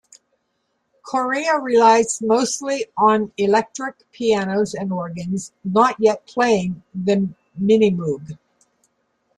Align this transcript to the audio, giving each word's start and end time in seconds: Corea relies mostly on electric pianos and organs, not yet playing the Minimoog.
Corea 1.03 1.59
relies 1.59 2.23
mostly 2.23 2.87
on 2.97 3.31
electric 3.37 4.09
pianos 4.11 4.73
and 4.73 4.91
organs, 4.91 5.51
not 5.63 5.95
yet 5.99 6.25
playing 6.25 6.81
the 6.95 7.29
Minimoog. 7.61 8.35